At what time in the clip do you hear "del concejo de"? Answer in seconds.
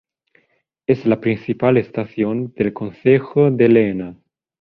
2.55-3.69